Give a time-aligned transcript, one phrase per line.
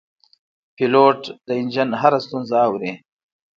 [0.75, 2.91] پیلوټ د انجن هره ستونزه اوري.